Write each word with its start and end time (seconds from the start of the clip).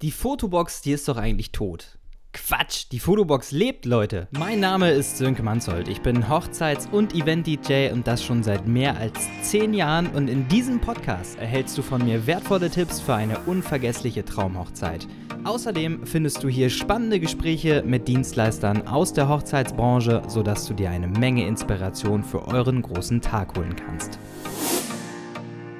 Die 0.00 0.12
Fotobox, 0.12 0.80
die 0.80 0.92
ist 0.92 1.08
doch 1.08 1.16
eigentlich 1.16 1.50
tot. 1.50 1.98
Quatsch, 2.32 2.84
die 2.92 3.00
Fotobox 3.00 3.50
lebt, 3.50 3.84
Leute. 3.84 4.28
Mein 4.30 4.60
Name 4.60 4.92
ist 4.92 5.18
Sönke 5.18 5.42
Manzold. 5.42 5.88
Ich 5.88 6.02
bin 6.02 6.28
Hochzeits- 6.28 6.88
und 6.92 7.16
Event-DJ 7.16 7.90
und 7.92 8.06
das 8.06 8.22
schon 8.22 8.44
seit 8.44 8.68
mehr 8.68 8.96
als 8.96 9.18
10 9.42 9.74
Jahren. 9.74 10.06
Und 10.06 10.28
in 10.28 10.46
diesem 10.46 10.80
Podcast 10.80 11.36
erhältst 11.40 11.76
du 11.76 11.82
von 11.82 12.04
mir 12.04 12.28
wertvolle 12.28 12.70
Tipps 12.70 13.00
für 13.00 13.14
eine 13.14 13.40
unvergessliche 13.40 14.24
Traumhochzeit. 14.24 15.08
Außerdem 15.42 16.06
findest 16.06 16.44
du 16.44 16.48
hier 16.48 16.70
spannende 16.70 17.18
Gespräche 17.18 17.82
mit 17.84 18.06
Dienstleistern 18.06 18.86
aus 18.86 19.12
der 19.12 19.28
Hochzeitsbranche, 19.28 20.22
sodass 20.28 20.64
du 20.68 20.74
dir 20.74 20.90
eine 20.90 21.08
Menge 21.08 21.44
Inspiration 21.44 22.22
für 22.22 22.46
euren 22.46 22.82
großen 22.82 23.20
Tag 23.20 23.58
holen 23.58 23.74
kannst. 23.74 24.16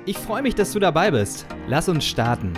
Ich 0.07 0.19
freue 0.19 0.43
mich, 0.43 0.57
dass 0.57 0.73
du 0.73 0.81
dabei 0.81 1.13
bist. 1.13 1.47
Lass 1.69 1.89
uns 1.89 2.05
starten. 2.05 2.55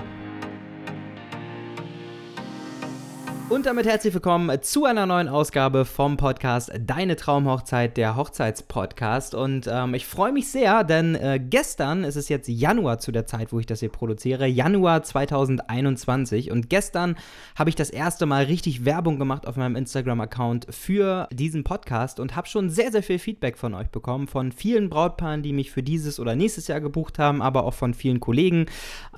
Und 3.51 3.67
damit 3.67 3.85
herzlich 3.85 4.15
willkommen 4.15 4.63
zu 4.63 4.85
einer 4.85 5.07
neuen 5.07 5.27
Ausgabe 5.27 5.85
vom 5.85 6.17
Podcast 6.17 6.71
Deine 6.83 7.17
Traumhochzeit, 7.17 7.97
der 7.97 8.15
Hochzeitspodcast. 8.15 9.35
Und 9.35 9.69
ähm, 9.69 9.93
ich 9.95 10.07
freue 10.07 10.31
mich 10.31 10.47
sehr, 10.53 10.85
denn 10.85 11.17
äh, 11.17 11.41
gestern, 11.43 12.05
es 12.05 12.15
ist 12.15 12.29
jetzt 12.29 12.49
Januar 12.49 13.01
zu 13.01 13.11
der 13.11 13.27
Zeit, 13.27 13.53
wo 13.53 13.59
ich 13.59 13.67
das 13.67 13.81
hier 13.81 13.89
produziere, 13.89 14.47
Januar 14.47 15.03
2021. 15.03 16.53
Und 16.53 16.71
gestern 16.71 17.17
habe 17.57 17.71
ich 17.71 17.75
das 17.75 17.91
erste 17.91 18.25
Mal 18.25 18.45
richtig 18.45 18.85
Werbung 18.85 19.19
gemacht 19.19 19.49
auf 19.49 19.57
meinem 19.57 19.75
Instagram-Account 19.75 20.69
für 20.71 21.29
diesen 21.33 21.65
Podcast 21.65 22.21
und 22.21 22.37
habe 22.37 22.47
schon 22.47 22.71
sehr, 22.71 22.93
sehr 22.93 23.03
viel 23.03 23.19
Feedback 23.19 23.59
von 23.59 23.75
euch 23.75 23.89
bekommen, 23.89 24.29
von 24.29 24.53
vielen 24.53 24.89
Brautpaaren, 24.91 25.43
die 25.43 25.53
mich 25.53 25.73
für 25.73 25.83
dieses 25.83 26.21
oder 26.21 26.37
nächstes 26.37 26.69
Jahr 26.69 26.81
gebucht 26.81 27.19
haben, 27.19 27.43
aber 27.43 27.65
auch 27.65 27.75
von 27.75 27.95
vielen 27.95 28.21
Kollegen, 28.21 28.67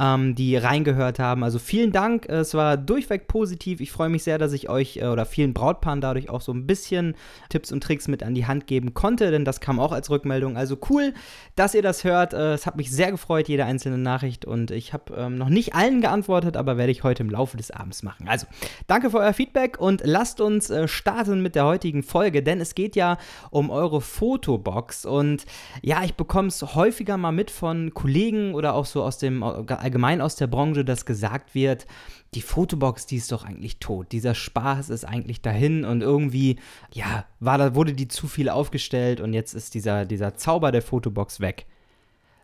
ähm, 0.01 0.35
die 0.35 0.57
reingehört 0.57 1.19
haben. 1.19 1.45
Also 1.45 1.59
vielen 1.59 1.93
Dank, 1.93 2.31
es 2.31 2.55
war 2.55 2.79
durchweg 2.79 3.29
positiv. 3.29 3.83
Ich 3.83 3.93
freue 3.93 4.09
mich 4.09 4.22
mich 4.23 4.25
sehr, 4.25 4.39
dass 4.39 4.53
ich 4.53 4.69
euch 4.69 4.99
äh, 4.99 5.07
oder 5.07 5.27
vielen 5.27 5.53
Brautpaaren 5.53 6.01
dadurch 6.01 6.31
auch 6.31 6.41
so 6.41 6.53
ein 6.53 6.67
bisschen 6.67 7.15
Tipps 7.49 7.73
und 7.73 7.83
Tricks 7.83 8.09
mit 8.09 8.23
an 8.23 8.35
die 8.35 8.47
Hand 8.47 8.67
geben 8.67 8.95
konnte, 8.95 9.31
denn 9.31 9.45
das 9.45 9.61
kam 9.61 9.81
auch 9.81 9.93
als 9.93 10.11
Rückmeldung. 10.11 10.57
Also 10.57 10.79
cool, 10.91 11.13
dass 11.57 11.75
ihr 11.75 11.83
das 11.83 12.05
hört. 12.05 12.33
Äh, 12.33 12.55
es 12.55 12.67
hat 12.67 12.77
mich 12.77 12.91
sehr 12.91 13.11
gefreut, 13.11 13.49
jede 13.49 13.65
einzelne 13.65 13.99
Nachricht. 13.99 14.45
Und 14.45 14.71
ich 14.71 14.93
habe 14.93 15.15
ähm, 15.17 15.37
noch 15.37 15.49
nicht 15.49 15.75
allen 15.75 16.01
geantwortet, 16.01 16.57
aber 16.57 16.77
werde 16.77 16.93
ich 16.93 17.03
heute 17.03 17.23
im 17.23 17.31
Laufe 17.31 17.57
des 17.57 17.71
Abends 17.71 18.03
machen. 18.03 18.29
Also, 18.29 18.47
danke 18.87 19.11
für 19.11 19.19
euer 19.19 19.33
Feedback 19.33 19.79
und 19.79 20.03
lasst 20.05 20.41
uns 20.41 20.71
äh, 20.71 20.87
starten 20.87 21.43
mit 21.43 21.55
der 21.55 21.67
heutigen 21.67 22.03
Folge, 22.03 22.43
denn 22.43 22.61
es 22.61 22.75
geht 22.75 22.97
ja 22.97 23.19
um 23.51 23.71
eure 23.71 24.01
Fotobox. 24.01 25.05
Und 25.05 25.45
ja, 25.83 26.05
ich 26.05 26.15
bekomme 26.15 26.49
es 26.49 26.63
häufiger 26.75 27.17
mal 27.17 27.33
mit 27.33 27.51
von 27.51 27.93
Kollegen 27.95 28.55
oder 28.55 28.75
auch 28.75 28.87
so 28.87 29.03
aus 29.03 29.19
dem 29.19 29.43
allgemein 29.43 30.21
aus 30.21 30.37
der 30.37 30.47
Branche, 30.47 30.85
dass 30.85 31.07
gesagt 31.07 31.55
wird, 31.55 31.87
die 32.35 32.41
Fotobox, 32.41 33.05
die 33.07 33.17
ist 33.17 33.31
doch 33.31 33.45
eigentlich 33.45 33.79
tot. 33.79 34.12
Dieser 34.13 34.35
Spaß 34.35 34.91
ist 34.91 35.05
eigentlich 35.05 35.41
dahin 35.41 35.85
und 35.85 36.03
irgendwie, 36.03 36.59
ja, 36.93 37.25
war 37.41 37.59
da, 37.59 37.75
wurde 37.75 37.95
die 37.95 38.09
zu 38.09 38.29
viel 38.29 38.49
aufgestellt 38.49 39.21
und 39.21 39.33
jetzt 39.33 39.55
ist 39.55 39.75
dieser, 39.75 40.05
dieser 40.05 40.35
Zauber 40.35 40.71
der 40.71 40.83
Fotobox 40.83 41.41
weg. 41.41 41.67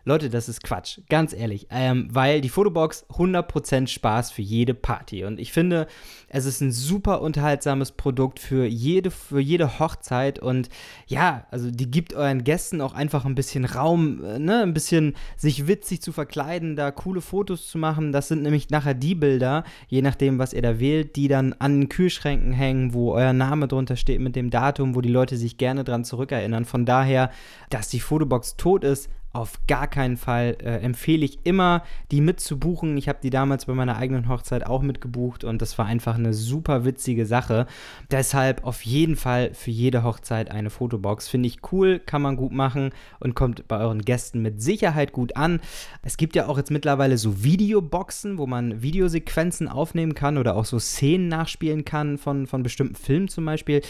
Leute, 0.09 0.31
das 0.31 0.49
ist 0.49 0.63
Quatsch, 0.63 1.01
ganz 1.07 1.33
ehrlich, 1.33 1.67
ähm, 1.69 2.07
weil 2.11 2.41
die 2.41 2.49
Fotobox 2.49 3.05
100% 3.09 3.87
Spaß 3.87 4.31
für 4.31 4.41
jede 4.41 4.73
Party 4.73 5.23
und 5.23 5.39
ich 5.39 5.53
finde, 5.53 5.85
es 6.29 6.45
ist 6.45 6.61
ein 6.61 6.71
super 6.71 7.21
unterhaltsames 7.21 7.91
Produkt 7.91 8.39
für 8.39 8.65
jede, 8.65 9.11
für 9.11 9.39
jede 9.39 9.77
Hochzeit 9.77 10.39
und 10.39 10.69
ja, 11.05 11.45
also 11.51 11.69
die 11.69 11.91
gibt 11.91 12.13
euren 12.15 12.43
Gästen 12.43 12.81
auch 12.81 12.93
einfach 12.93 13.25
ein 13.25 13.35
bisschen 13.35 13.65
Raum, 13.65 14.23
äh, 14.23 14.39
ne, 14.39 14.63
ein 14.63 14.73
bisschen 14.73 15.15
sich 15.37 15.67
witzig 15.67 16.01
zu 16.01 16.11
verkleiden, 16.11 16.75
da 16.75 16.89
coole 16.89 17.21
Fotos 17.21 17.69
zu 17.69 17.77
machen. 17.77 18.11
Das 18.11 18.27
sind 18.27 18.41
nämlich 18.41 18.71
nachher 18.71 18.95
die 18.95 19.13
Bilder, 19.13 19.63
je 19.89 20.01
nachdem, 20.01 20.39
was 20.39 20.53
ihr 20.53 20.63
da 20.63 20.79
wählt, 20.79 21.15
die 21.15 21.27
dann 21.27 21.53
an 21.59 21.81
den 21.81 21.89
Kühlschränken 21.89 22.51
hängen, 22.51 22.93
wo 22.93 23.13
euer 23.13 23.33
Name 23.33 23.67
drunter 23.67 23.95
steht 23.95 24.21
mit 24.21 24.35
dem 24.35 24.49
Datum, 24.49 24.95
wo 24.95 25.01
die 25.01 25.09
Leute 25.09 25.37
sich 25.37 25.57
gerne 25.57 25.83
dran 25.83 26.03
zurückerinnern. 26.03 26.65
Von 26.65 26.85
daher, 26.85 27.29
dass 27.69 27.89
die 27.89 27.99
Fotobox 27.99 28.57
tot 28.57 28.83
ist, 28.83 29.09
auf 29.31 29.59
gar 29.67 29.87
keinen 29.87 30.17
Fall 30.17 30.57
äh, 30.61 30.77
empfehle 30.77 31.23
ich 31.23 31.39
immer, 31.43 31.83
die 32.11 32.21
mitzubuchen. 32.21 32.97
Ich 32.97 33.07
habe 33.07 33.19
die 33.21 33.29
damals 33.29 33.65
bei 33.65 33.73
meiner 33.73 33.97
eigenen 33.97 34.27
Hochzeit 34.27 34.65
auch 34.65 34.81
mitgebucht 34.81 35.43
und 35.43 35.61
das 35.61 35.77
war 35.77 35.85
einfach 35.85 36.15
eine 36.15 36.33
super 36.33 36.83
witzige 36.83 37.27
Sache. 37.27 37.67
Deshalb 38.09 38.65
auf 38.65 38.81
jeden 38.81 39.15
Fall 39.15 39.53
für 39.53 39.69
jede 39.69 40.03
Hochzeit 40.03 40.49
eine 40.49 40.71
Fotobox. 40.71 41.27
Finde 41.27 41.47
ich 41.47 41.59
cool, 41.71 41.99
kann 41.99 42.23
man 42.23 42.37
gut 42.37 42.51
machen 42.51 42.89
und 43.19 43.35
kommt 43.35 43.67
bei 43.67 43.77
euren 43.79 44.01
Gästen 44.01 44.41
mit 44.41 44.61
Sicherheit 44.61 45.11
gut 45.11 45.35
an. 45.35 45.61
Es 46.01 46.17
gibt 46.17 46.35
ja 46.35 46.47
auch 46.47 46.57
jetzt 46.57 46.71
mittlerweile 46.71 47.17
so 47.19 47.43
Videoboxen, 47.43 48.39
wo 48.39 48.47
man 48.47 48.81
Videosequenzen 48.81 49.67
aufnehmen 49.67 50.15
kann 50.15 50.39
oder 50.39 50.55
auch 50.55 50.65
so 50.65 50.79
Szenen 50.79 51.27
nachspielen 51.27 51.85
kann 51.85 52.17
von, 52.17 52.47
von 52.47 52.63
bestimmten 52.63 52.95
Filmen 52.95 53.27
zum 53.27 53.45
Beispiel. 53.45 53.81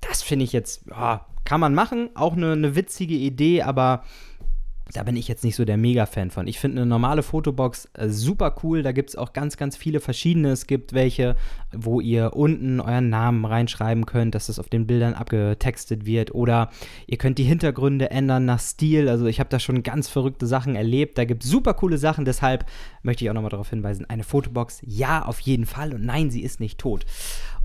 Das 0.00 0.22
finde 0.22 0.46
ich 0.46 0.52
jetzt, 0.52 0.86
ja, 0.88 1.26
kann 1.44 1.60
man 1.60 1.74
machen. 1.74 2.10
Auch 2.14 2.34
eine, 2.36 2.52
eine 2.52 2.74
witzige 2.74 3.14
Idee, 3.14 3.62
aber 3.62 4.04
da 4.92 5.02
bin 5.02 5.16
ich 5.16 5.28
jetzt 5.28 5.44
nicht 5.44 5.56
so 5.56 5.64
der 5.64 5.76
Mega-Fan 5.76 6.30
von. 6.30 6.46
Ich 6.46 6.58
finde 6.58 6.80
eine 6.80 6.86
normale 6.86 7.22
Fotobox 7.22 7.88
äh, 7.94 8.08
super 8.08 8.54
cool. 8.62 8.82
Da 8.82 8.92
gibt 8.92 9.10
es 9.10 9.16
auch 9.16 9.32
ganz, 9.32 9.56
ganz 9.56 9.76
viele 9.76 10.00
verschiedene. 10.00 10.50
Es 10.50 10.66
gibt 10.66 10.94
welche, 10.94 11.36
wo 11.72 12.00
ihr 12.00 12.34
unten 12.34 12.80
euren 12.80 13.10
Namen 13.10 13.44
reinschreiben 13.44 14.06
könnt, 14.06 14.34
dass 14.34 14.46
das 14.46 14.58
auf 14.58 14.68
den 14.68 14.86
Bildern 14.86 15.14
abgetextet 15.14 16.06
wird. 16.06 16.34
Oder 16.34 16.70
ihr 17.06 17.18
könnt 17.18 17.38
die 17.38 17.44
Hintergründe 17.44 18.10
ändern 18.10 18.46
nach 18.46 18.60
Stil. 18.60 19.08
Also 19.08 19.26
ich 19.26 19.40
habe 19.40 19.50
da 19.50 19.58
schon 19.58 19.82
ganz 19.82 20.08
verrückte 20.08 20.46
Sachen 20.46 20.74
erlebt. 20.74 21.18
Da 21.18 21.24
gibt 21.24 21.44
es 21.44 21.50
super 21.50 21.74
coole 21.74 21.98
Sachen. 21.98 22.24
Deshalb 22.24 22.64
möchte 23.02 23.24
ich 23.24 23.30
auch 23.30 23.34
nochmal 23.34 23.50
darauf 23.50 23.70
hinweisen, 23.70 24.06
eine 24.08 24.24
Fotobox, 24.24 24.80
ja, 24.84 25.24
auf 25.24 25.40
jeden 25.40 25.66
Fall. 25.66 25.92
Und 25.92 26.04
nein, 26.04 26.30
sie 26.30 26.42
ist 26.42 26.60
nicht 26.60 26.78
tot. 26.78 27.04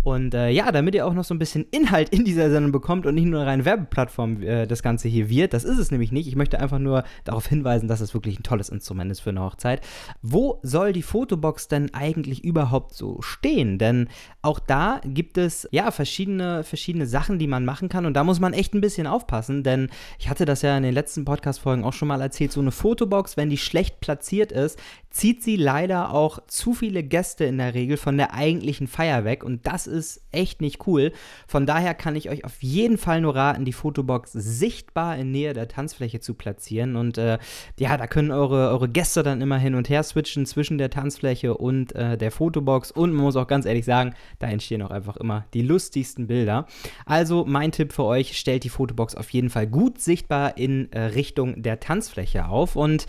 Und 0.03 0.33
äh, 0.33 0.49
ja, 0.49 0.71
damit 0.71 0.95
ihr 0.95 1.07
auch 1.07 1.13
noch 1.13 1.23
so 1.23 1.33
ein 1.33 1.39
bisschen 1.39 1.65
Inhalt 1.71 2.09
in 2.09 2.25
dieser 2.25 2.49
Sendung 2.49 2.71
bekommt 2.71 3.05
und 3.05 3.15
nicht 3.15 3.25
nur 3.25 3.39
eine 3.39 3.49
reine 3.49 3.65
Werbeplattform 3.65 4.41
äh, 4.43 4.67
das 4.67 4.83
Ganze 4.83 5.07
hier 5.07 5.29
wird, 5.29 5.53
das 5.53 5.63
ist 5.63 5.77
es 5.77 5.91
nämlich 5.91 6.11
nicht. 6.11 6.27
Ich 6.27 6.35
möchte 6.35 6.59
einfach 6.59 6.79
nur 6.79 7.03
darauf 7.23 7.47
hinweisen, 7.47 7.87
dass 7.87 8.01
es 8.01 8.13
wirklich 8.13 8.37
ein 8.37 8.43
tolles 8.43 8.69
Instrument 8.69 9.11
ist 9.11 9.21
für 9.21 9.29
eine 9.29 9.41
Hochzeit. 9.41 9.81
Wo 10.21 10.59
soll 10.61 10.91
die 10.91 11.01
Fotobox 11.01 11.69
denn 11.69 11.93
eigentlich 11.93 12.43
überhaupt 12.43 12.93
so 12.93 13.21
stehen? 13.21 13.77
Denn 13.77 14.09
auch 14.41 14.59
da 14.59 14.99
gibt 15.05 15.37
es 15.37 15.67
ja 15.71 15.89
verschiedene, 15.91 16.63
verschiedene 16.63 17.07
Sachen, 17.07 17.39
die 17.39 17.47
man 17.47 17.63
machen 17.63 17.87
kann 17.87 18.05
und 18.05 18.13
da 18.13 18.25
muss 18.25 18.41
man 18.41 18.51
echt 18.53 18.73
ein 18.73 18.81
bisschen 18.81 19.07
aufpassen, 19.07 19.63
denn 19.63 19.89
ich 20.19 20.29
hatte 20.29 20.43
das 20.43 20.61
ja 20.61 20.75
in 20.75 20.83
den 20.83 20.93
letzten 20.93 21.23
Podcast-Folgen 21.23 21.85
auch 21.85 21.93
schon 21.93 22.09
mal 22.09 22.21
erzählt, 22.21 22.51
so 22.51 22.59
eine 22.59 22.71
Fotobox, 22.71 23.37
wenn 23.37 23.49
die 23.49 23.57
schlecht 23.57 24.01
platziert 24.01 24.51
ist, 24.51 24.77
zieht 25.13 25.43
sie 25.43 25.55
leider 25.55 26.11
auch 26.11 26.39
zu 26.47 26.73
viele 26.73 27.03
Gäste 27.03 27.45
in 27.45 27.59
der 27.59 27.75
Regel 27.75 27.97
von 27.97 28.17
der 28.17 28.33
eigentlichen 28.33 28.87
Feier 28.87 29.23
weg 29.23 29.43
und 29.43 29.65
das 29.67 29.85
ist 29.85 30.23
echt 30.31 30.59
nicht 30.59 30.87
cool. 30.87 31.13
Von 31.47 31.67
daher 31.67 31.93
kann 31.93 32.15
ich 32.15 32.31
euch 32.31 32.43
auf 32.43 32.61
jeden 32.63 32.97
Fall 32.97 33.21
nur 33.21 33.35
raten, 33.35 33.63
die 33.63 33.73
Fotobox 33.73 34.31
sichtbar 34.33 35.15
in 35.17 35.31
Nähe 35.31 35.53
der 35.53 35.67
Tanzfläche 35.67 36.19
zu 36.19 36.33
platzieren 36.33 36.95
und 36.95 37.19
äh, 37.19 37.37
ja, 37.79 37.95
da 37.95 38.07
können 38.07 38.31
eure, 38.31 38.71
eure 38.71 38.89
Gäste 38.89 39.21
dann 39.21 39.41
immer 39.41 39.59
hin 39.59 39.75
und 39.75 39.87
her 39.87 40.01
switchen 40.01 40.47
zwischen 40.47 40.79
der 40.79 40.89
Tanzfläche 40.89 41.55
und 41.55 41.93
äh, 41.93 42.17
der 42.17 42.31
Fotobox 42.31 42.89
und 42.89 43.13
man 43.13 43.23
muss 43.23 43.35
auch 43.35 43.47
ganz 43.47 43.67
ehrlich 43.67 43.85
sagen, 43.85 44.15
da 44.39 44.47
entstehen 44.47 44.81
auch 44.81 44.91
einfach 44.91 45.17
immer 45.17 45.45
die 45.53 45.61
lustigsten 45.61 46.25
Bilder. 46.25 46.65
Also 47.05 47.45
mein 47.45 47.71
Tipp 47.71 47.93
für 47.93 48.05
euch, 48.05 48.35
stellt 48.35 48.63
die 48.63 48.69
Fotobox 48.69 49.13
auf 49.13 49.29
jeden 49.29 49.51
Fall 49.51 49.67
gut 49.67 50.01
sichtbar 50.01 50.57
in 50.57 50.91
äh, 50.91 51.01
Richtung 51.01 51.61
der 51.61 51.79
Tanzfläche 51.79 52.47
auf 52.47 52.75
und 52.75 53.05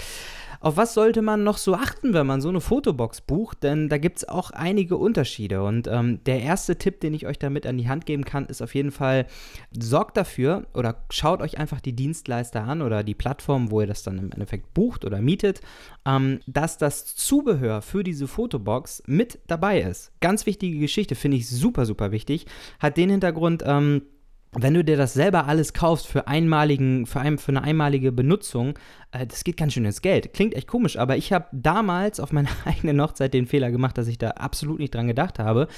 auf 0.64 0.78
was 0.78 0.94
sollte 0.94 1.20
man 1.20 1.44
noch 1.44 1.58
so 1.58 1.74
achten, 1.74 2.14
wenn 2.14 2.26
man 2.26 2.40
so 2.40 2.48
eine 2.48 2.62
Fotobox 2.62 3.20
bucht? 3.20 3.62
Denn 3.62 3.90
da 3.90 3.98
gibt 3.98 4.16
es 4.16 4.26
auch 4.26 4.50
einige 4.50 4.96
Unterschiede. 4.96 5.62
Und 5.62 5.88
ähm, 5.88 6.24
der 6.24 6.40
erste 6.40 6.76
Tipp, 6.76 7.00
den 7.00 7.12
ich 7.12 7.26
euch 7.26 7.38
damit 7.38 7.66
an 7.66 7.76
die 7.76 7.86
Hand 7.86 8.06
geben 8.06 8.24
kann, 8.24 8.46
ist 8.46 8.62
auf 8.62 8.74
jeden 8.74 8.90
Fall, 8.90 9.26
sorgt 9.78 10.16
dafür 10.16 10.66
oder 10.72 11.04
schaut 11.10 11.42
euch 11.42 11.58
einfach 11.58 11.82
die 11.82 11.92
Dienstleister 11.92 12.64
an 12.64 12.80
oder 12.80 13.04
die 13.04 13.14
Plattform, 13.14 13.70
wo 13.70 13.82
ihr 13.82 13.86
das 13.86 14.04
dann 14.04 14.16
im 14.16 14.32
Endeffekt 14.32 14.72
bucht 14.72 15.04
oder 15.04 15.20
mietet, 15.20 15.60
ähm, 16.06 16.40
dass 16.46 16.78
das 16.78 17.14
Zubehör 17.14 17.82
für 17.82 18.02
diese 18.02 18.26
Fotobox 18.26 19.02
mit 19.06 19.40
dabei 19.46 19.82
ist. 19.82 20.12
Ganz 20.20 20.46
wichtige 20.46 20.78
Geschichte, 20.78 21.14
finde 21.14 21.36
ich 21.36 21.46
super, 21.46 21.84
super 21.84 22.10
wichtig. 22.10 22.46
Hat 22.80 22.96
den 22.96 23.10
Hintergrund, 23.10 23.62
ähm, 23.66 24.00
wenn 24.56 24.74
du 24.74 24.84
dir 24.84 24.96
das 24.96 25.14
selber 25.14 25.46
alles 25.46 25.72
kaufst 25.72 26.06
für, 26.06 26.28
einmaligen, 26.28 27.06
für, 27.06 27.20
ein, 27.20 27.38
für 27.38 27.50
eine 27.50 27.62
einmalige 27.62 28.12
Benutzung, 28.12 28.78
das 29.28 29.44
geht 29.44 29.56
ganz 29.56 29.72
schön 29.72 29.84
ins 29.84 30.02
Geld. 30.02 30.32
Klingt 30.32 30.54
echt 30.54 30.66
komisch, 30.66 30.98
aber 30.98 31.16
ich 31.16 31.32
habe 31.32 31.46
damals 31.52 32.20
auf 32.20 32.32
meiner 32.32 32.50
eigenen 32.64 33.00
Hochzeit 33.00 33.34
den 33.34 33.46
Fehler 33.46 33.70
gemacht, 33.70 33.96
dass 33.98 34.08
ich 34.08 34.18
da 34.18 34.30
absolut 34.30 34.78
nicht 34.78 34.94
dran 34.94 35.06
gedacht 35.06 35.38
habe. 35.38 35.68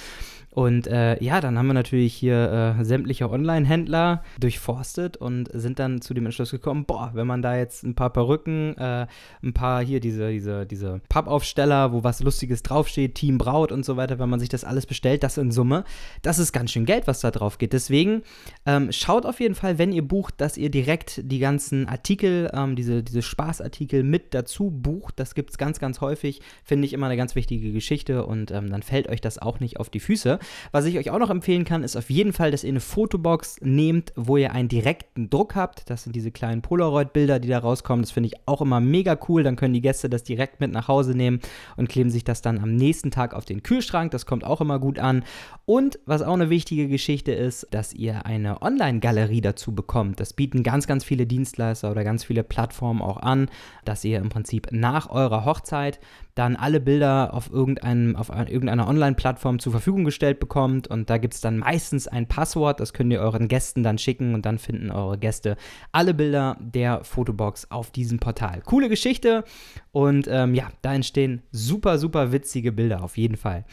Und 0.57 0.87
äh, 0.87 1.23
ja, 1.23 1.43
dann 1.43 1.59
haben 1.59 1.67
wir 1.67 1.75
natürlich 1.75 2.15
hier 2.15 2.77
äh, 2.81 2.83
sämtliche 2.83 3.31
Online-Händler 3.31 4.23
durchforstet 4.41 5.19
und 5.19 5.51
sind 5.53 5.79
dann 5.79 6.01
zu 6.01 6.15
dem 6.15 6.25
Entschluss 6.25 6.51
gekommen, 6.51 6.87
boah, 6.87 7.11
wenn 7.13 7.27
man 7.27 7.43
da 7.43 7.59
jetzt 7.59 7.85
ein 7.85 7.95
paar 7.95 8.09
Perücken, 8.09 8.75
äh, 8.79 9.07
ein 9.43 9.53
paar 9.53 9.85
hier 9.85 10.01
diese, 10.01 10.31
diese, 10.31 10.65
diese 10.65 11.03
Pappaufsteller, 11.11 11.93
wo 11.93 12.05
was 12.05 12.23
Lustiges 12.23 12.63
draufsteht, 12.63 13.17
Team 13.17 13.37
Braut 13.37 13.71
und 13.71 13.85
so 13.85 13.99
weiter, 13.99 14.19
wenn 14.19 14.31
man 14.31 14.41
sich 14.41 14.49
das 14.49 14.65
alles 14.65 14.87
bestellt, 14.87 15.25
das 15.25 15.37
in 15.37 15.53
Summe, 15.53 15.85
das 16.23 16.39
ist 16.39 16.55
ganz 16.55 16.71
schön 16.71 16.87
Geld, 16.87 17.07
was 17.07 17.21
da 17.21 17.31
drauf 17.31 17.59
geht. 17.59 17.75
Deswegen 17.75 18.23
ähm, 18.65 18.91
schaut 18.93 19.27
auf 19.27 19.41
jeden 19.41 19.57
Fall, 19.57 19.77
wenn 19.77 19.93
ihr 19.93 20.09
bucht, 20.09 20.41
dass 20.41 20.57
ihr 20.57 20.71
direkt 20.71 21.21
die 21.23 21.39
ganzen 21.39 21.87
Artikel, 21.87 22.51
ähm, 22.55 22.77
diese, 22.77 23.03
diese 23.03 23.21
Spaßartikel 23.27 24.03
mit 24.03 24.35
dazu 24.35 24.71
bucht. 24.71 25.19
Das 25.19 25.35
gibt 25.35 25.51
es 25.51 25.59
ganz, 25.59 25.79
ganz 25.79 26.01
häufig. 26.01 26.41
Finde 26.65 26.87
ich 26.87 26.93
immer 26.93 27.07
eine 27.07 27.17
ganz 27.17 27.35
wichtige 27.35 27.73
Geschichte 27.73 28.25
und 28.25 28.51
ähm, 28.51 28.71
dann 28.71 28.83
fällt 28.83 29.09
euch 29.09 29.21
das 29.21 29.39
auch 29.39 29.61
nicht 29.61 29.79
auf 29.79 29.91
die 29.91 30.01
Füße. 30.01 30.39
Was 30.73 30.85
ich 30.87 30.99
euch 30.99 31.11
auch 31.11 31.19
noch 31.19 31.31
empfehlen 31.31 31.65
kann, 31.65 31.83
ist 31.83 31.97
auf 31.97 32.11
jeden 32.11 32.33
Fall, 32.33 32.51
dass 32.51 32.65
ihr 32.65 32.71
eine 32.71 32.81
Fotobox 32.81 33.61
nehmt, 33.61 34.13
wo 34.17 34.37
ihr 34.37 34.53
einen 34.53 34.69
direkten 34.69 35.31
Druck 35.31 35.55
habt. 35.55 35.89
Das 35.91 36.05
sind 36.05 36.15
diese 36.15 36.31
kleinen 36.31 36.63
Polaroid-Bilder, 36.63 37.41
die 37.41 37.49
da 37.49 37.59
rauskommen. 37.59 38.03
Das 38.03 38.13
finde 38.13 38.29
ich 38.29 38.35
auch 38.47 38.63
immer 38.63 38.81
mega 38.81 39.19
cool. 39.29 39.43
Dann 39.43 39.57
können 39.57 39.75
die 39.75 39.81
Gäste 39.81 40.09
das 40.09 40.23
direkt 40.23 40.61
mit 40.61 40.73
nach 40.73 40.89
Hause 40.89 41.17
nehmen 41.17 41.41
und 41.77 41.89
kleben 41.89 42.11
sich 42.11 42.25
das 42.25 42.43
dann 42.43 42.59
am 42.59 42.75
nächsten 42.75 43.11
Tag 43.11 43.35
auf 43.35 43.45
den 43.45 43.63
Kühlschrank. 43.63 44.11
Das 44.11 44.27
kommt 44.27 44.45
auch 44.45 44.61
immer 44.61 44.79
gut 44.79 44.99
an. 44.99 45.25
Und 45.65 45.99
was 46.07 46.23
auch 46.23 46.35
eine 46.35 46.51
wichtige 46.51 46.89
Geschichte 46.89 47.33
ist, 47.33 47.67
dass 47.71 47.93
ihr 47.93 48.25
eine 48.27 48.63
Online-Galerie 48.63 49.41
dazu 49.41 49.75
bekommt. 49.75 50.21
Das 50.21 50.33
bieten 50.33 50.63
ganz, 50.63 50.87
ganz 50.87 51.05
viele 51.05 51.27
Dienstleister 51.27 51.91
oder 51.91 52.05
ganz 52.05 52.25
viele 52.25 52.45
Plattformen 52.45 53.03
auch 53.03 53.16
an, 53.17 53.49
dass 53.85 54.05
ihr 54.05 54.19
im 54.19 54.29
Prinzip 54.29 54.69
nach 54.71 55.11
eurer 55.11 55.45
Hochzeit 55.45 56.01
dann 56.35 56.55
alle 56.55 56.81
Bilder 56.81 57.33
auf, 57.33 57.51
irgendeinem, 57.51 58.15
auf 58.15 58.29
irgendeiner 58.29 58.87
Online-Plattform 58.87 59.59
zur 59.59 59.73
Verfügung 59.73 60.05
gestellt 60.05 60.39
bekommt. 60.39 60.87
Und 60.87 61.09
da 61.09 61.19
gibt 61.19 61.35
es 61.35 61.41
dann 61.41 61.59
meistens 61.59 62.09
ein 62.09 62.29
Passwort, 62.29 62.79
das 62.81 62.93
könnt 62.93 63.13
ihr 63.13 63.21
euren 63.21 63.49
Gästen 63.49 63.83
dann 63.83 63.99
schicken 63.99 64.35
und 64.35 64.45
dann 64.45 64.59
finden 64.59 64.91
eure 64.91 65.19
Gäste 65.19 65.57
alle 65.93 66.13
Bilder 66.13 66.57
der 66.61 67.05
Fotobox 67.05 67.71
auf 67.71 67.91
diesem 67.91 68.19
Portal. 68.19 68.61
Coole 68.63 68.89
Geschichte 68.89 69.45
und 69.93 70.29
ähm, 70.31 70.55
ja, 70.55 70.69
da 70.83 70.95
entstehen 70.95 71.43
super, 71.53 71.99
super 71.99 72.33
witzige 72.33 72.71
Bilder 72.71 73.03
auf 73.03 73.17
jeden 73.17 73.37
Fall. 73.37 73.65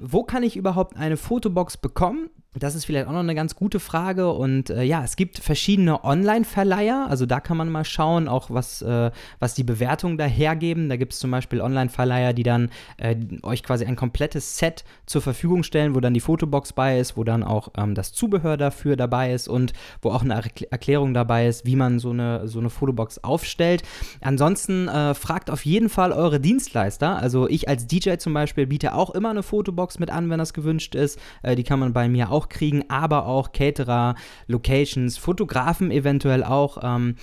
Wo 0.00 0.24
kann 0.24 0.42
ich 0.42 0.56
überhaupt 0.56 0.96
eine 0.96 1.16
Fotobox 1.16 1.76
bekommen? 1.76 2.28
Das 2.54 2.74
ist 2.74 2.84
vielleicht 2.84 3.06
auch 3.06 3.12
noch 3.12 3.20
eine 3.20 3.34
ganz 3.34 3.56
gute 3.56 3.80
Frage. 3.80 4.30
Und 4.30 4.68
äh, 4.68 4.82
ja, 4.82 5.02
es 5.02 5.16
gibt 5.16 5.38
verschiedene 5.38 6.04
Online-Verleiher. 6.04 7.06
Also 7.08 7.24
da 7.24 7.40
kann 7.40 7.56
man 7.56 7.70
mal 7.70 7.86
schauen, 7.86 8.28
auch 8.28 8.50
was, 8.50 8.82
äh, 8.82 9.10
was 9.38 9.54
die 9.54 9.64
Bewertungen 9.64 10.18
da 10.18 10.24
hergeben. 10.24 10.90
Da 10.90 10.96
gibt 10.96 11.14
es 11.14 11.18
zum 11.18 11.30
Beispiel 11.30 11.62
Online-Verleiher, 11.62 12.34
die 12.34 12.42
dann 12.42 12.70
äh, 12.98 13.16
euch 13.42 13.62
quasi 13.62 13.86
ein 13.86 13.96
komplettes 13.96 14.58
Set 14.58 14.84
zur 15.06 15.22
Verfügung 15.22 15.62
stellen, 15.62 15.94
wo 15.94 16.00
dann 16.00 16.12
die 16.12 16.20
Fotobox 16.20 16.74
bei 16.74 16.98
ist, 16.98 17.16
wo 17.16 17.24
dann 17.24 17.42
auch 17.42 17.68
ähm, 17.78 17.94
das 17.94 18.12
Zubehör 18.12 18.58
dafür 18.58 18.96
dabei 18.96 19.32
ist 19.32 19.48
und 19.48 19.72
wo 20.02 20.10
auch 20.10 20.22
eine 20.22 20.34
Erklärung 20.34 21.14
dabei 21.14 21.46
ist, 21.46 21.64
wie 21.64 21.76
man 21.76 21.98
so 21.98 22.10
eine, 22.10 22.46
so 22.48 22.58
eine 22.58 22.68
Fotobox 22.68 23.24
aufstellt. 23.24 23.82
Ansonsten 24.20 24.88
äh, 24.88 25.14
fragt 25.14 25.50
auf 25.50 25.64
jeden 25.64 25.88
Fall 25.88 26.12
eure 26.12 26.38
Dienstleister. 26.38 27.16
Also 27.16 27.48
ich 27.48 27.70
als 27.70 27.86
DJ 27.86 28.16
zum 28.16 28.34
Beispiel 28.34 28.66
biete 28.66 28.94
auch 28.94 29.10
immer 29.10 29.30
eine 29.30 29.42
Fotobox 29.42 29.98
mit 29.98 30.10
an, 30.10 30.28
wenn 30.28 30.38
das 30.38 30.52
gewünscht 30.52 30.94
ist. 30.94 31.18
Äh, 31.42 31.56
die 31.56 31.64
kann 31.64 31.78
man 31.78 31.94
bei 31.94 32.10
mir 32.10 32.30
auch 32.30 32.41
auch 32.42 32.48
kriegen, 32.48 32.84
aber 32.88 33.26
auch 33.26 33.52
Caterer, 33.52 34.16
Locations, 34.46 35.16
Fotografen 35.16 35.90
eventuell 35.90 36.44
auch. 36.44 36.78
Ähm, 36.82 37.16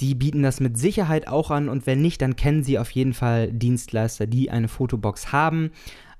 die 0.00 0.14
bieten 0.14 0.42
das 0.42 0.58
mit 0.58 0.76
Sicherheit 0.76 1.28
auch 1.28 1.50
an 1.50 1.68
und 1.68 1.86
wenn 1.86 2.02
nicht, 2.02 2.20
dann 2.20 2.34
kennen 2.34 2.64
sie 2.64 2.78
auf 2.78 2.90
jeden 2.90 3.14
Fall 3.14 3.52
Dienstleister, 3.52 4.26
die 4.26 4.50
eine 4.50 4.68
Fotobox 4.68 5.32
haben. 5.32 5.70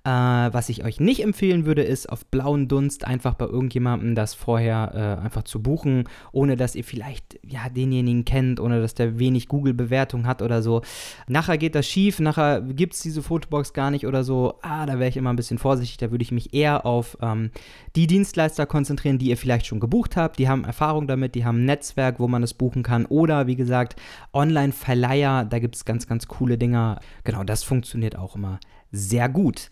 Äh, 0.07 0.11
was 0.11 0.69
ich 0.69 0.85
euch 0.85 1.01
nicht 1.01 1.23
empfehlen 1.23 1.65
würde, 1.65 1.83
ist 1.83 2.11
auf 2.11 2.27
blauen 2.27 2.69
Dunst 2.69 3.07
einfach 3.07 3.33
bei 3.33 3.47
irgendjemandem 3.47 4.15
das 4.15 4.35
vorher 4.35 4.93
äh, 5.19 5.25
einfach 5.25 5.45
zu 5.45 5.63
buchen, 5.63 6.05
ohne 6.31 6.57
dass 6.57 6.75
ihr 6.75 6.85
vielleicht 6.85 7.41
ja 7.43 7.71
denjenigen 7.71 8.27
kennt, 8.27 8.61
ohne 8.61 8.83
dass 8.83 8.93
der 8.93 9.19
wenig 9.19 9.49
Google-Bewertung 9.49 10.27
hat 10.27 10.43
oder 10.43 10.61
so. 10.61 10.83
Nachher 11.27 11.57
geht 11.57 11.75
das 11.75 11.87
schief, 11.87 12.21
nachher 12.21 12.61
gibt 12.61 12.93
es 12.93 13.01
diese 13.01 13.23
Fotobox 13.23 13.73
gar 13.73 13.91
nicht 13.91 14.07
oder 14.07 14.25
so. 14.25 14.59
Ah, 14.61 14.85
da 14.85 14.99
wäre 14.99 15.09
ich 15.09 15.17
immer 15.17 15.33
ein 15.33 15.37
bisschen 15.37 15.57
vorsichtig. 15.57 15.97
Da 15.97 16.11
würde 16.11 16.23
ich 16.23 16.33
mich 16.33 16.53
eher 16.53 16.85
auf 16.85 17.17
ähm, 17.23 17.51
die 17.97 18.07
Dienstleister 18.07 18.67
konzentrieren, 18.67 19.17
die 19.17 19.31
ihr 19.31 19.39
vielleicht 19.39 19.65
schon 19.65 19.81
gebucht 19.81 20.19
habt. 20.19 20.39
Die 20.39 20.51
haben 20.51 20.65
Erfahrung 20.65 21.07
damit, 21.07 21.35
die 21.35 21.47
haben 21.47 21.63
ein 21.63 21.65
Netzwerk, 21.65 22.21
wo 22.21 22.29
man 22.29 22.43
es 22.43 22.53
buchen 22.53 22.83
kann. 22.83 23.07
Oder 23.07 23.47
wie 23.47 23.57
gesagt, 23.57 23.97
Online-Verleiher, 24.35 25.47
da 25.47 25.59
gibt 25.61 25.77
es 25.77 25.87
ganz, 25.87 26.07
ganz 26.07 26.29
coole 26.29 26.59
Dinger. 26.59 27.01
Genau, 27.25 27.43
das 27.43 27.65
funktioniert 27.65 28.19
auch 28.19 28.37
immer 28.37 28.61
sehr 28.95 29.29
gut. 29.29 29.71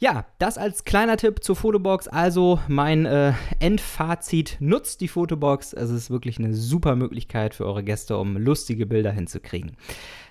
Ja, 0.00 0.26
das 0.38 0.58
als 0.58 0.84
kleiner 0.84 1.16
Tipp 1.16 1.42
zur 1.42 1.56
Fotobox. 1.56 2.06
Also 2.06 2.60
mein 2.68 3.04
äh, 3.04 3.32
Endfazit, 3.58 4.56
nutzt 4.60 5.00
die 5.00 5.08
Fotobox. 5.08 5.72
Es 5.72 5.90
ist 5.90 6.08
wirklich 6.08 6.38
eine 6.38 6.54
super 6.54 6.94
Möglichkeit 6.94 7.52
für 7.52 7.66
eure 7.66 7.82
Gäste, 7.82 8.16
um 8.16 8.36
lustige 8.36 8.86
Bilder 8.86 9.10
hinzukriegen. 9.10 9.72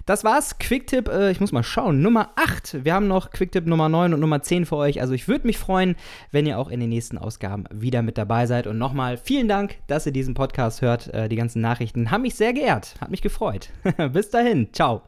Das 0.05 0.23
war's. 0.23 0.57
Quicktip, 0.57 1.09
äh, 1.09 1.31
ich 1.31 1.41
muss 1.41 1.51
mal 1.51 1.63
schauen. 1.63 2.01
Nummer 2.01 2.29
8. 2.37 2.85
Wir 2.85 2.93
haben 2.93 3.09
noch 3.09 3.31
Quicktip 3.31 3.67
Nummer 3.67 3.89
9 3.89 4.13
und 4.13 4.21
Nummer 4.21 4.41
10 4.41 4.65
für 4.65 4.77
euch. 4.77 5.01
Also 5.01 5.13
ich 5.13 5.27
würde 5.27 5.45
mich 5.45 5.57
freuen, 5.57 5.97
wenn 6.31 6.45
ihr 6.45 6.59
auch 6.59 6.69
in 6.69 6.79
den 6.79 6.87
nächsten 6.87 7.17
Ausgaben 7.17 7.65
wieder 7.69 8.01
mit 8.03 8.17
dabei 8.17 8.45
seid. 8.45 8.67
Und 8.67 8.77
nochmal 8.77 9.17
vielen 9.17 9.49
Dank, 9.49 9.79
dass 9.87 10.05
ihr 10.05 10.13
diesen 10.13 10.33
Podcast 10.33 10.81
hört. 10.81 11.13
Äh, 11.13 11.27
die 11.27 11.35
ganzen 11.35 11.59
Nachrichten 11.59 12.09
haben 12.09 12.21
mich 12.21 12.35
sehr 12.35 12.53
geehrt. 12.53 12.95
Hat 13.01 13.11
mich 13.11 13.21
gefreut. 13.21 13.67
Bis 14.13 14.29
dahin. 14.29 14.71
Ciao. 14.71 15.01